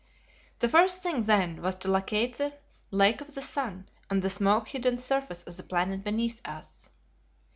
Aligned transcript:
The 0.57 0.67
first 0.67 1.03
thing, 1.03 1.25
then, 1.25 1.61
was 1.61 1.75
to 1.75 1.91
locate 1.91 2.39
the 2.39 2.57
Lake 2.89 3.21
of 3.21 3.35
the 3.35 3.41
Sun 3.43 3.87
on 4.09 4.21
the 4.21 4.31
smoke 4.31 4.69
hidden 4.69 4.97
surface 4.97 5.43
of 5.43 5.55
the 5.57 5.61
planet 5.61 6.03
beneath 6.03 6.41
us. 6.43 6.89